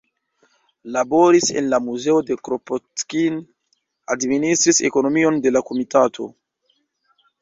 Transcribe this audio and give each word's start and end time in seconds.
Laboris 0.95 1.49
en 1.61 1.67
la 1.73 1.79
muzeo 1.89 2.15
de 2.29 2.37
Kropotkin, 2.49 3.37
administris 4.15 4.83
ekonomion 4.91 5.39
de 5.45 5.53
la 5.57 5.63
komitato. 5.69 6.29